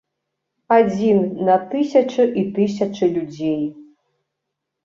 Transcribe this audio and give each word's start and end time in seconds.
Адзін 0.77 1.19
на 1.49 1.57
тысячы 1.73 2.23
і 2.43 2.47
тысячы 2.57 3.11
людзей! 3.19 3.61